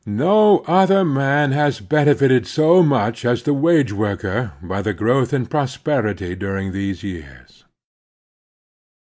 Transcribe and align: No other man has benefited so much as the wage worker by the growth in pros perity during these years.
No 0.03 0.61
other 0.65 1.05
man 1.05 1.51
has 1.51 1.79
benefited 1.79 2.47
so 2.47 2.81
much 2.81 3.23
as 3.23 3.43
the 3.43 3.53
wage 3.53 3.93
worker 3.93 4.53
by 4.59 4.81
the 4.81 4.93
growth 4.93 5.31
in 5.31 5.45
pros 5.45 5.77
perity 5.77 6.33
during 6.35 6.71
these 6.71 7.03
years. 7.03 7.65